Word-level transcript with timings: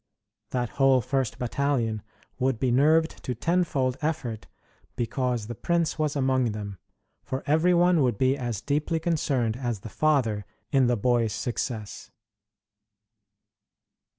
That 0.49 0.69
whole 0.81 0.99
first 0.99 1.37
battalion 1.37 2.01
would 2.39 2.59
be 2.59 2.71
nerved 2.71 3.23
to 3.23 3.35
tenfold 3.35 3.97
effort 4.01 4.47
because 4.95 5.45
the 5.45 5.53
prince 5.53 5.99
was 5.99 6.15
among 6.15 6.53
them, 6.53 6.79
for 7.23 7.43
every 7.45 7.75
one 7.75 8.01
would 8.01 8.17
be 8.17 8.35
as 8.35 8.61
deeply 8.61 8.99
concerned 8.99 9.55
as 9.55 9.81
the 9.81 9.89
father 9.89 10.43
in 10.71 10.87
the 10.87 10.97
boy's 10.97 11.33
success. 11.33 12.09